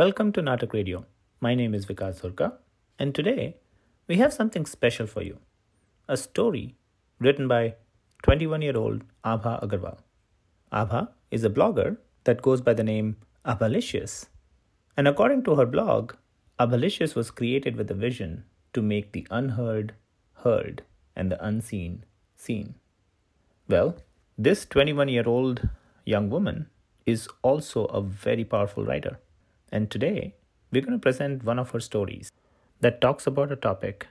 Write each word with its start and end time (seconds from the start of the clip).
Welcome 0.00 0.32
to 0.32 0.40
Natak 0.40 0.72
Radio. 0.72 1.04
My 1.42 1.54
name 1.54 1.74
is 1.74 1.84
Vikas 1.84 2.20
Surka, 2.22 2.54
and 2.98 3.14
today 3.14 3.58
we 4.08 4.16
have 4.16 4.32
something 4.32 4.64
special 4.64 5.06
for 5.06 5.22
you 5.22 5.36
a 6.08 6.16
story 6.16 6.76
written 7.18 7.46
by 7.48 7.74
21 8.22 8.62
year 8.62 8.78
old 8.78 9.02
Abha 9.32 9.62
Agarwal. 9.62 9.98
Abha 10.72 11.08
is 11.30 11.44
a 11.44 11.50
blogger 11.50 11.98
that 12.24 12.40
goes 12.40 12.62
by 12.62 12.72
the 12.72 12.82
name 12.82 13.18
Abhalicious. 13.44 14.28
And 14.96 15.06
according 15.06 15.44
to 15.44 15.56
her 15.56 15.66
blog, 15.66 16.14
Abhalicious 16.58 17.14
was 17.14 17.30
created 17.30 17.76
with 17.76 17.90
a 17.90 18.00
vision 18.08 18.44
to 18.72 18.80
make 18.80 19.12
the 19.12 19.26
unheard 19.30 19.94
heard 20.44 20.82
and 21.14 21.30
the 21.30 21.44
unseen 21.44 22.04
seen. 22.36 22.76
Well, 23.68 23.96
this 24.38 24.64
21 24.64 25.08
year 25.08 25.28
old 25.28 25.68
young 26.06 26.30
woman 26.30 26.70
is 27.04 27.28
also 27.42 27.84
a 27.84 28.00
very 28.00 28.44
powerful 28.44 28.86
writer. 28.86 29.18
And 29.72 29.90
today, 29.90 30.34
we're 30.70 30.82
going 30.82 30.92
to 30.92 30.98
present 30.98 31.44
one 31.44 31.58
of 31.58 31.70
her 31.70 31.80
stories 31.80 32.30
that 32.80 33.00
talks 33.00 33.26
about 33.26 33.52
a 33.52 33.56
topic 33.56 34.08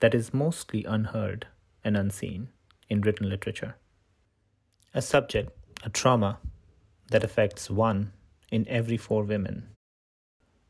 that 0.00 0.14
is 0.14 0.34
mostly 0.34 0.84
unheard 0.84 1.46
and 1.84 1.96
unseen 1.96 2.48
in 2.88 3.00
written 3.00 3.28
literature. 3.28 3.76
A 4.94 5.02
subject, 5.02 5.50
a 5.84 5.90
trauma 5.90 6.38
that 7.10 7.24
affects 7.24 7.70
one 7.70 8.12
in 8.50 8.66
every 8.68 8.96
four 8.96 9.24
women 9.24 9.68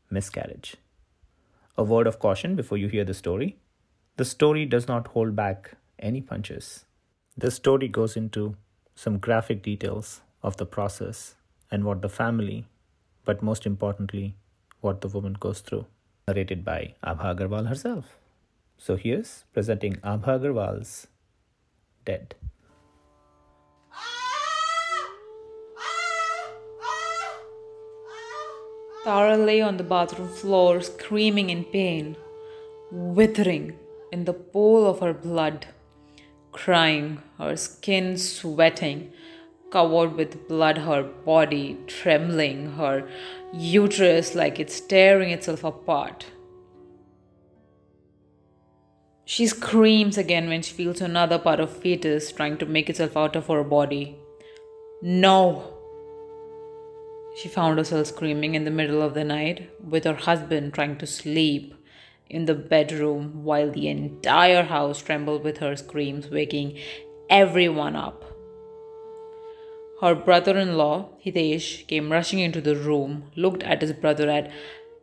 miscarriage. 0.09 0.75
A 1.77 1.83
word 1.83 2.07
of 2.07 2.19
caution 2.19 2.55
before 2.55 2.77
you 2.77 2.87
hear 2.87 3.05
the 3.05 3.13
story 3.13 3.57
the 4.19 4.25
story 4.25 4.65
does 4.65 4.85
not 4.85 5.07
hold 5.07 5.33
back 5.33 5.77
any 5.97 6.19
punches. 6.19 6.83
The 7.37 7.49
story 7.49 7.87
goes 7.87 8.17
into 8.17 8.57
some 8.93 9.17
graphic 9.17 9.63
details 9.63 10.19
of 10.43 10.57
the 10.57 10.65
process 10.65 11.35
and 11.71 11.85
what 11.85 12.01
the 12.01 12.09
family, 12.09 12.67
but 13.29 13.43
most 13.43 13.67
importantly, 13.69 14.35
what 14.81 15.01
the 15.01 15.07
woman 15.07 15.33
goes 15.39 15.59
through. 15.61 15.85
Narrated 16.27 16.65
by 16.65 16.95
Abha 17.09 17.25
Agarwal 17.31 17.67
herself. 17.67 18.05
So 18.85 18.95
here's 18.95 19.43
presenting 19.53 19.97
Abha 19.97 20.31
Agarwal's 20.39 20.93
Dead. 22.05 22.33
Tara 29.03 29.37
lay 29.37 29.61
on 29.61 29.77
the 29.77 29.83
bathroom 29.83 30.29
floor, 30.29 30.81
screaming 30.81 31.51
in 31.51 31.63
pain, 31.65 32.15
withering 32.91 33.77
in 34.11 34.25
the 34.25 34.33
pool 34.33 34.89
of 34.89 35.01
her 35.01 35.13
blood, 35.13 35.67
crying, 36.51 37.21
her 37.37 37.55
skin 37.55 38.17
sweating, 38.17 39.11
covered 39.71 40.15
with 40.15 40.47
blood, 40.47 40.79
her 40.79 41.03
body 41.03 41.77
trembling, 41.87 42.73
her 42.73 43.07
uterus 43.53 44.35
like 44.35 44.59
it's 44.59 44.79
tearing 44.79 45.31
itself 45.31 45.63
apart. 45.63 46.25
She 49.25 49.45
screams 49.45 50.17
again 50.17 50.49
when 50.49 50.63
she 50.63 50.73
feels 50.73 51.01
another 51.01 51.37
part 51.37 51.59
of 51.59 51.75
fetus 51.75 52.31
trying 52.31 52.57
to 52.57 52.65
make 52.65 52.89
itself 52.89 53.15
out 53.15 53.35
of 53.35 53.45
her 53.47 53.63
body. 53.63 54.15
No! 55.01 55.75
She 57.37 57.47
found 57.47 57.77
herself 57.77 58.07
screaming 58.07 58.55
in 58.55 58.65
the 58.65 58.71
middle 58.71 59.03
of 59.03 59.13
the 59.13 59.23
night 59.23 59.69
with 59.83 60.03
her 60.03 60.15
husband 60.15 60.73
trying 60.73 60.97
to 60.97 61.05
sleep 61.05 61.75
in 62.27 62.45
the 62.45 62.55
bedroom 62.55 63.43
while 63.43 63.71
the 63.71 63.87
entire 63.87 64.63
house 64.63 65.01
trembled 65.01 65.43
with 65.43 65.59
her 65.59 65.75
screams, 65.75 66.29
waking 66.29 66.77
everyone 67.29 67.95
up. 67.95 68.38
Her 70.01 70.15
brother 70.15 70.57
in 70.57 70.77
law, 70.77 71.09
Hitesh, 71.25 71.85
came 71.87 72.11
rushing 72.11 72.39
into 72.39 72.61
the 72.61 72.75
room, 72.75 73.31
looked 73.35 73.63
at 73.63 73.81
his 73.81 73.93
brother 73.93 74.29
at 74.29 74.51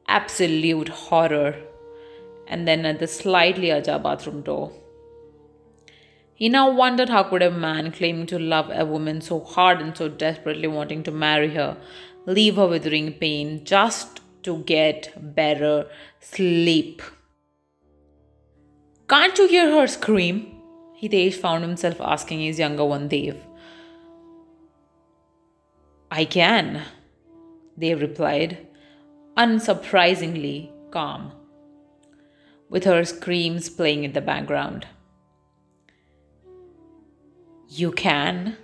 absolute 0.09 0.89
horror, 0.89 1.57
and 2.47 2.67
then 2.67 2.87
at 2.87 2.99
the 2.99 3.07
slightly 3.07 3.71
ajar 3.71 3.99
bathroom 3.99 4.43
door. 4.43 4.73
He 6.35 6.49
now 6.49 6.71
wondered 6.71 7.09
how 7.09 7.25
could 7.25 7.43
a 7.43 7.51
man 7.51 7.93
claiming 7.93 8.27
to 8.27 8.39
love 8.39 8.71
a 8.73 8.85
woman 8.85 9.21
so 9.21 9.41
hard 9.41 9.81
and 9.81 9.97
so 9.97 10.09
desperately 10.09 10.69
wanting 10.69 11.03
to 11.05 11.11
marry 11.11 11.55
her 11.55 11.77
leave 12.27 12.57
her 12.57 12.67
withering 12.67 13.13
pain 13.13 13.65
just 13.65 14.21
to 14.43 14.59
get 14.65 15.13
better 15.35 15.87
sleep. 16.21 17.03
Can't 19.09 19.39
you 19.39 19.49
hear 19.49 19.71
her 19.71 19.87
scream? 19.87 20.61
Hitesh 21.01 21.35
found 21.35 21.63
himself 21.63 22.01
asking 22.01 22.41
his 22.41 22.59
younger 22.59 22.85
one, 22.85 23.09
Dev. 23.09 23.37
I 26.19 26.25
can, 26.25 26.83
Dev 27.79 28.01
replied, 28.01 28.67
unsurprisingly 29.37 30.71
calm, 30.91 31.31
with 32.71 32.85
her 32.85 33.05
screams 33.05 33.69
playing 33.69 34.05
in 34.05 34.15
the 34.15 34.23
background. 34.23 34.87
You 37.69 37.93
can? 37.93 38.57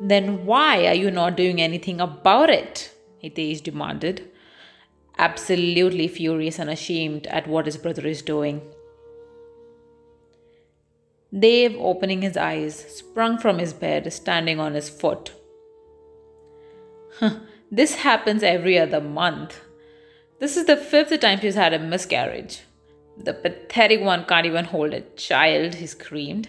Then 0.00 0.46
why 0.46 0.86
are 0.86 0.94
you 0.94 1.10
not 1.10 1.36
doing 1.36 1.60
anything 1.60 2.00
about 2.00 2.48
it? 2.48 2.94
Hitesh 3.22 3.62
demanded, 3.62 4.30
absolutely 5.18 6.08
furious 6.08 6.58
and 6.58 6.70
ashamed 6.70 7.26
at 7.26 7.46
what 7.46 7.66
his 7.66 7.76
brother 7.76 8.06
is 8.06 8.22
doing. 8.22 8.62
Dev, 11.38 11.74
opening 11.78 12.22
his 12.22 12.38
eyes, 12.38 12.74
sprung 12.96 13.36
from 13.36 13.58
his 13.58 13.74
bed, 13.74 14.10
standing 14.10 14.58
on 14.58 14.72
his 14.72 14.88
foot. 14.88 15.32
This 17.70 17.96
happens 17.96 18.42
every 18.42 18.78
other 18.78 19.00
month. 19.00 19.60
This 20.40 20.56
is 20.56 20.66
the 20.66 20.76
fifth 20.76 21.18
time 21.20 21.40
she's 21.40 21.54
had 21.54 21.74
a 21.74 21.78
miscarriage. 21.78 22.62
The 23.16 23.34
pathetic 23.34 24.00
one 24.00 24.24
can't 24.24 24.46
even 24.46 24.64
hold 24.66 24.94
a 24.94 25.00
child, 25.16 25.74
he 25.74 25.86
screamed. 25.86 26.48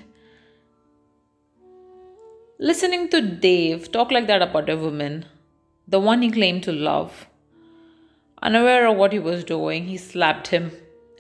Listening 2.59 3.09
to 3.09 3.21
Dev 3.21 3.91
talk 3.91 4.11
like 4.11 4.27
that 4.27 4.41
about 4.41 4.69
a 4.69 4.77
woman, 4.77 5.25
the 5.87 5.99
one 5.99 6.21
he 6.21 6.29
claimed 6.29 6.63
to 6.63 6.71
love, 6.71 7.27
unaware 8.41 8.85
of 8.87 8.97
what 8.97 9.11
he 9.11 9.19
was 9.19 9.43
doing, 9.43 9.87
he 9.87 9.97
slapped 9.97 10.47
him 10.47 10.71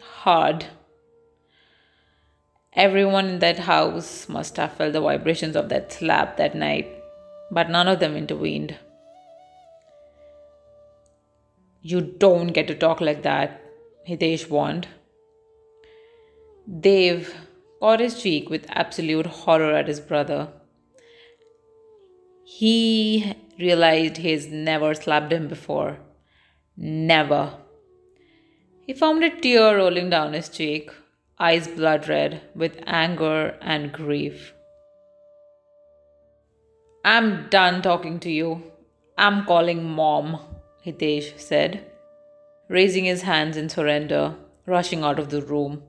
hard. 0.01 0.65
Everyone 2.73 3.25
in 3.25 3.39
that 3.39 3.59
house 3.59 4.29
must 4.29 4.57
have 4.57 4.73
felt 4.73 4.93
the 4.93 5.01
vibrations 5.01 5.55
of 5.55 5.69
that 5.69 5.91
slap 5.91 6.37
that 6.37 6.55
night, 6.55 6.87
but 7.51 7.69
none 7.69 7.87
of 7.87 7.99
them 7.99 8.15
intervened. 8.15 8.77
You 11.81 12.01
don't 12.01 12.47
get 12.47 12.67
to 12.67 12.75
talk 12.75 13.01
like 13.01 13.23
that, 13.23 13.61
Hitesh 14.07 14.49
warned. 14.49 14.87
Dev 16.79 17.33
caught 17.79 17.99
his 17.99 18.21
cheek 18.21 18.49
with 18.49 18.65
absolute 18.69 19.25
horror 19.25 19.73
at 19.73 19.87
his 19.87 19.99
brother. 19.99 20.49
He 22.43 23.35
realized 23.57 24.17
he's 24.17 24.47
never 24.47 24.93
slapped 24.93 25.31
him 25.31 25.47
before. 25.47 25.99
Never. 26.75 27.53
He 28.85 28.93
found 28.93 29.23
a 29.23 29.29
tear 29.29 29.77
rolling 29.77 30.09
down 30.09 30.33
his 30.33 30.49
cheek 30.49 30.91
eyes 31.39 31.67
blood 31.69 32.07
red 32.09 32.41
with 32.53 32.83
anger 32.85 33.57
and 33.61 33.93
grief. 33.93 34.53
I'm 37.05 37.47
done 37.49 37.81
talking 37.81 38.19
to 38.19 38.29
you. 38.29 38.63
I'm 39.17 39.45
calling 39.45 39.83
mom, 39.83 40.39
Hitesh 40.89 41.39
said, 41.39 41.85
raising 42.67 43.05
his 43.05 43.21
hands 43.23 43.57
in 43.57 43.69
surrender, 43.69 44.35
rushing 44.65 45.03
out 45.03 45.19
of 45.19 45.29
the 45.29 45.41
room. 45.41 45.83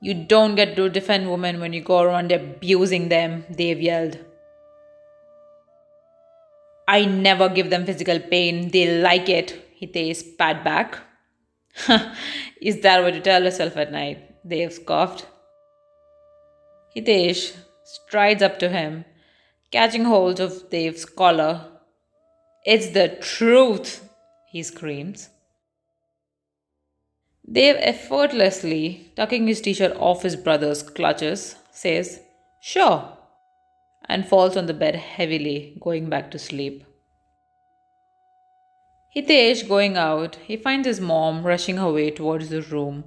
You 0.00 0.14
don't 0.14 0.54
get 0.54 0.74
to 0.76 0.88
defend 0.88 1.30
women 1.30 1.60
when 1.60 1.72
you 1.72 1.82
go 1.82 2.00
around 2.00 2.32
abusing 2.32 3.08
them, 3.08 3.44
Dev 3.54 3.80
yelled. 3.80 4.18
I 6.88 7.04
never 7.04 7.48
give 7.48 7.70
them 7.70 7.86
physical 7.86 8.18
pain, 8.18 8.70
they 8.70 9.00
like 9.00 9.28
it, 9.28 9.78
Hitesh 9.80 10.16
spat 10.16 10.64
back. 10.64 10.98
Is 12.60 12.80
that 12.80 13.02
what 13.02 13.14
you 13.14 13.20
tell 13.20 13.42
yourself 13.42 13.76
at 13.76 13.92
night? 13.92 14.46
Dev 14.46 14.72
scoffed. 14.72 15.26
Hitesh 16.96 17.56
strides 17.84 18.42
up 18.42 18.58
to 18.58 18.68
him, 18.68 19.04
catching 19.70 20.04
hold 20.04 20.40
of 20.40 20.68
Dev's 20.70 21.04
collar. 21.04 21.71
It's 22.64 22.90
the 22.90 23.08
truth, 23.20 24.08
he 24.46 24.62
screams. 24.62 25.30
Dev 27.50 27.76
effortlessly, 27.80 29.10
tucking 29.16 29.48
his 29.48 29.60
t 29.60 29.74
shirt 29.74 29.96
off 29.96 30.22
his 30.22 30.36
brother's 30.36 30.82
clutches, 30.82 31.56
says, 31.72 32.20
Sure, 32.60 33.18
and 34.08 34.28
falls 34.28 34.56
on 34.56 34.66
the 34.66 34.74
bed 34.74 34.94
heavily, 34.94 35.76
going 35.80 36.08
back 36.08 36.30
to 36.30 36.38
sleep. 36.38 36.84
Hitesh 39.16 39.68
going 39.68 39.96
out, 39.96 40.36
he 40.36 40.56
finds 40.56 40.86
his 40.86 41.00
mom 41.00 41.44
rushing 41.44 41.78
her 41.78 41.92
way 41.92 42.10
towards 42.10 42.48
the 42.48 42.62
room. 42.62 43.04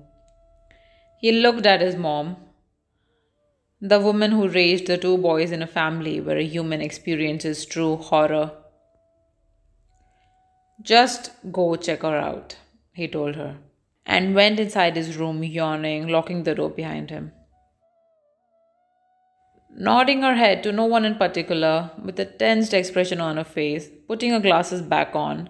He 1.21 1.31
looked 1.31 1.65
at 1.65 1.79
his 1.79 1.95
mom, 1.95 2.35
the 3.79 4.01
woman 4.01 4.31
who 4.31 4.49
raised 4.49 4.87
the 4.87 4.97
two 4.97 5.17
boys 5.17 5.51
in 5.51 5.61
a 5.61 5.67
family 5.67 6.19
where 6.19 6.37
a 6.37 6.43
human 6.43 6.81
experiences 6.81 7.65
true 7.65 7.95
horror. 7.95 8.51
Just 10.85 11.31
go 11.51 11.75
check 11.75 12.03
her 12.03 12.15
out, 12.15 12.57
he 12.93 13.07
told 13.07 13.35
her, 13.35 13.57
and 14.05 14.35
went 14.35 14.59
inside 14.59 14.95
his 14.95 15.17
room, 15.17 15.43
yawning, 15.43 16.07
locking 16.07 16.43
the 16.43 16.53
door 16.53 16.69
behind 16.69 17.09
him. 17.09 17.31
Nodding 19.75 20.21
her 20.21 20.35
head 20.35 20.61
to 20.61 20.71
no 20.71 20.85
one 20.85 21.03
in 21.03 21.15
particular, 21.15 21.89
with 22.03 22.19
a 22.19 22.25
tensed 22.25 22.71
expression 22.75 23.19
on 23.19 23.37
her 23.37 23.43
face, 23.43 23.89
putting 24.07 24.29
her 24.29 24.39
glasses 24.39 24.83
back 24.83 25.15
on, 25.15 25.49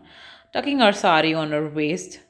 tucking 0.54 0.80
her 0.80 0.94
sari 0.94 1.34
on 1.34 1.52
her 1.52 1.68
waist, 1.68 2.22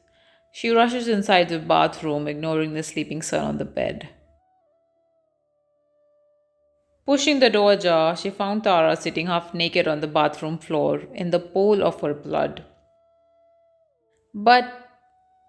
she 0.52 0.72
rushes 0.72 1.08
inside 1.08 1.50
the 1.50 1.60
bathroom, 1.60 2.28
ignoring 2.28 2.74
the 2.74 2.82
sleeping 2.82 3.22
son 3.22 3.46
on 3.46 3.58
the 3.60 3.66
bed. 3.66 4.10
Pushing 7.06 7.40
the 7.40 7.52
door 7.52 7.74
ajar, 7.74 8.16
she 8.18 8.32
found 8.32 8.64
Tara 8.64 8.96
sitting 8.96 9.28
half 9.28 9.54
naked 9.54 9.88
on 9.88 10.00
the 10.00 10.08
bathroom 10.08 10.58
floor 10.58 11.04
in 11.14 11.30
the 11.30 11.40
pool 11.40 11.84
of 11.84 12.02
her 12.02 12.16
blood. 12.16 12.66
But 14.38 14.90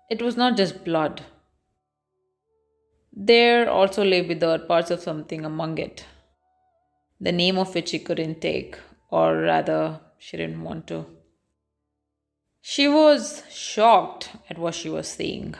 it 0.08 0.22
was 0.22 0.36
not 0.36 0.56
just 0.56 0.84
blood. 0.84 1.22
There 3.12 3.68
also 3.68 4.04
lay 4.04 4.22
withered 4.22 4.68
parts 4.68 4.92
of 4.92 5.00
something 5.00 5.44
among 5.44 5.78
it, 5.78 6.04
the 7.20 7.32
name 7.32 7.58
of 7.58 7.74
which 7.74 7.88
she 7.88 7.98
couldn't 7.98 8.40
take, 8.40 8.78
or 9.10 9.38
rather, 9.38 10.00
she 10.18 10.36
didn't 10.36 10.62
want 10.62 10.86
to. 10.86 11.06
She 12.60 12.86
was 12.86 13.42
shocked 13.50 14.30
at 14.48 14.56
what 14.56 14.74
she 14.74 14.88
was 14.88 15.08
seeing. 15.08 15.56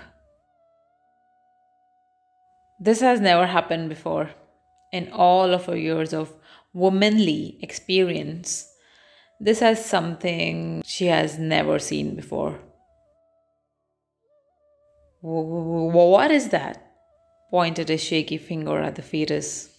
This 2.79 3.01
has 3.01 3.21
never 3.21 3.47
happened 3.47 3.89
before 3.89 4.31
in 4.93 5.11
all 5.11 5.53
of 5.53 5.67
her 5.67 5.77
years 5.77 6.13
of 6.13 6.33
womanly 6.73 7.59
experience, 7.61 8.71
this 9.41 9.63
is 9.63 9.85
something 9.85 10.83
she 10.85 11.07
has 11.07 11.39
never 11.39 11.79
seen 11.79 12.15
before. 12.15 12.61
What 15.29 16.31
is 16.31 16.51
that? 16.51 16.83
pointed 17.51 17.91
a 17.91 17.97
shaky 17.97 18.39
finger 18.39 18.81
at 18.81 18.95
the 18.95 19.03
fetus. 19.03 19.71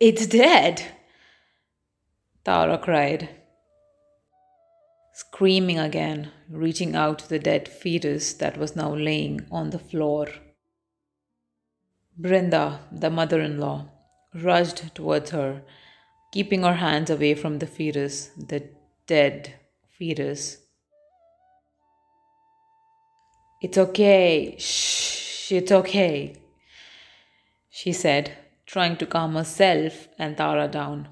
It's 0.00 0.26
dead, 0.26 0.82
Tara 2.44 2.78
cried. 2.78 3.28
Screaming 5.12 5.78
again, 5.78 6.30
reaching 6.48 6.96
out 6.96 7.18
to 7.18 7.28
the 7.28 7.38
dead 7.38 7.68
fetus 7.68 8.32
that 8.34 8.56
was 8.56 8.74
now 8.74 8.94
laying 8.94 9.46
on 9.50 9.68
the 9.68 9.78
floor. 9.78 10.28
Brinda, 12.18 12.80
the 12.90 13.10
mother 13.10 13.40
in 13.40 13.58
law, 13.58 13.90
rushed 14.34 14.94
towards 14.94 15.30
her, 15.32 15.62
keeping 16.32 16.62
her 16.62 16.76
hands 16.76 17.10
away 17.10 17.34
from 17.34 17.58
the 17.58 17.66
fetus, 17.66 18.30
the 18.36 18.70
dead 19.06 19.54
fetus. 19.88 20.67
It's 23.60 23.76
okay. 23.76 24.56
Shh, 24.58 25.52
it's 25.52 25.72
okay, 25.72 26.36
she 27.70 27.92
said, 27.92 28.32
trying 28.66 28.96
to 28.96 29.06
calm 29.06 29.34
herself 29.34 30.08
and 30.18 30.36
Tara 30.36 30.68
down, 30.68 31.08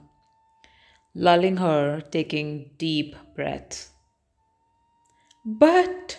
lulling 1.14 1.56
her, 1.56 2.00
taking 2.00 2.72
deep 2.76 3.16
breaths. 3.34 3.90
But. 5.44 6.18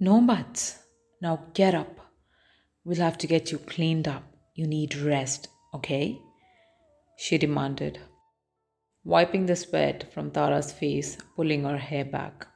No 0.00 0.20
buts. 0.20 0.80
Now 1.22 1.46
get 1.54 1.74
up. 1.74 2.00
We'll 2.84 2.96
have 2.96 3.16
to 3.18 3.26
get 3.26 3.50
you 3.50 3.58
cleaned 3.58 4.06
up. 4.06 4.24
You 4.54 4.66
need 4.66 4.94
rest, 4.96 5.48
okay? 5.72 6.20
She 7.16 7.38
demanded, 7.38 8.00
wiping 9.04 9.46
the 9.46 9.56
sweat 9.56 10.12
from 10.12 10.30
Tara's 10.30 10.72
face, 10.72 11.16
pulling 11.36 11.64
her 11.64 11.78
hair 11.78 12.04
back. 12.04 12.48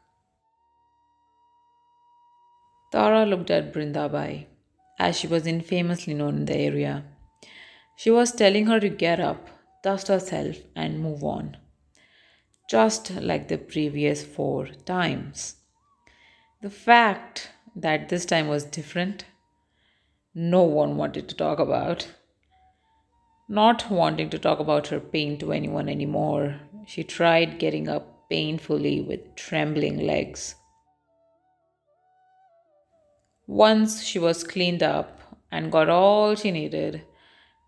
Tara 2.91 3.25
looked 3.25 3.51
at 3.51 3.73
Brindabai, 3.73 4.47
as 4.99 5.17
she 5.17 5.27
was 5.27 5.47
infamously 5.47 6.15
known 6.15 6.39
in 6.39 6.45
the 6.47 6.57
area. 6.57 7.05
She 7.97 8.11
was 8.11 8.33
telling 8.33 8.67
her 8.67 8.81
to 8.81 8.89
get 8.89 9.21
up, 9.21 9.49
dust 9.83 10.09
herself, 10.09 10.57
and 10.75 11.01
move 11.01 11.23
on, 11.23 11.57
just 12.69 13.11
like 13.13 13.49
the 13.49 13.59
previous 13.59 14.25
four 14.25 14.67
times. 14.85 15.57
The 16.63 16.71
fact 16.71 17.51
that 17.77 18.09
this 18.09 18.25
time 18.25 18.49
was 18.49 18.65
different. 18.65 19.25
No 20.35 20.63
one 20.63 20.97
wanted 20.97 21.29
to 21.29 21.35
talk 21.35 21.59
about. 21.59 22.09
Not 23.49 23.91
wanting 23.91 24.31
to 24.31 24.39
talk 24.39 24.59
about 24.59 24.89
her 24.89 25.01
pain 25.01 25.39
to 25.39 25.53
anyone 25.53 25.89
anymore, 25.89 26.61
she 26.87 27.05
tried 27.05 27.59
getting 27.59 27.89
up 27.89 28.29
painfully 28.29 29.01
with 29.01 29.35
trembling 29.37 29.99
legs. 29.99 30.55
Once 33.50 34.05
she 34.05 34.19
was 34.19 34.44
cleaned 34.44 34.82
up 34.82 35.20
and 35.50 35.73
got 35.73 35.88
all 35.88 36.35
she 36.35 36.50
needed, 36.50 37.02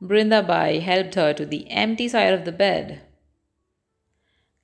Brindabai 0.00 0.80
helped 0.80 1.16
her 1.16 1.32
to 1.34 1.44
the 1.44 1.68
empty 1.70 2.08
side 2.08 2.32
of 2.32 2.44
the 2.44 2.52
bed, 2.52 3.02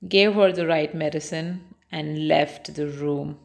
gave 0.07 0.33
her 0.33 0.51
the 0.51 0.65
right 0.65 0.95
medicine, 0.95 1.75
and 1.91 2.27
left 2.27 2.73
the 2.75 2.87
room 2.87 3.37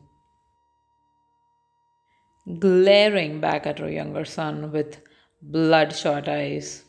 glaring 2.59 3.41
back 3.41 3.67
at 3.67 3.79
her 3.79 3.91
younger 3.91 4.25
son 4.25 4.71
with 4.71 5.01
bloodshot 5.41 6.29
eyes. 6.29 6.85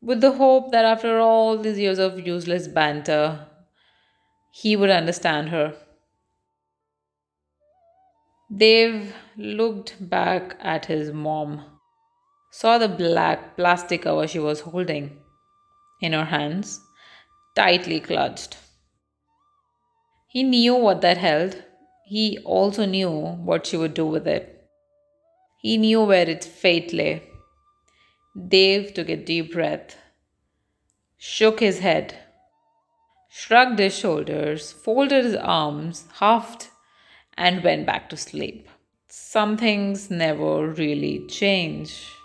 With 0.00 0.20
the 0.20 0.32
hope 0.32 0.72
that 0.72 0.84
after 0.84 1.18
all 1.18 1.56
these 1.58 1.78
years 1.78 1.98
of 1.98 2.26
useless 2.26 2.68
banter, 2.68 3.46
he 4.50 4.76
would 4.76 4.90
understand 4.90 5.50
her. 5.50 5.76
Dev 8.54 9.14
looked 9.36 9.96
back 10.08 10.56
at 10.60 10.86
his 10.86 11.12
mom, 11.12 11.64
saw 12.50 12.78
the 12.78 12.88
black 12.88 13.56
plastic 13.56 14.02
cover 14.02 14.26
she 14.26 14.38
was 14.38 14.60
holding 14.60 15.18
in 16.00 16.12
her 16.12 16.24
hands, 16.24 16.80
tightly 17.54 18.00
clutched. 18.00 18.56
He 20.28 20.42
knew 20.42 20.74
what 20.74 21.00
that 21.02 21.18
held 21.18 21.62
he 22.08 22.38
also 22.38 22.86
knew 22.86 23.10
what 23.10 23.66
she 23.66 23.76
would 23.76 23.92
do 23.92 24.06
with 24.06 24.26
it. 24.26 24.66
He 25.58 25.76
knew 25.76 26.04
where 26.04 26.26
its 26.26 26.46
fate 26.46 26.90
lay. 26.94 27.22
Dev 28.48 28.94
took 28.94 29.10
a 29.10 29.16
deep 29.16 29.52
breath, 29.52 29.94
shook 31.18 31.60
his 31.60 31.80
head, 31.80 32.14
shrugged 33.28 33.78
his 33.78 33.94
shoulders, 33.94 34.72
folded 34.72 35.26
his 35.26 35.34
arms, 35.34 36.06
huffed, 36.14 36.70
and 37.38 37.64
went 37.64 37.86
back 37.86 38.10
to 38.10 38.16
sleep. 38.16 38.68
Some 39.08 39.56
things 39.56 40.10
never 40.10 40.68
really 40.68 41.26
change. 41.28 42.17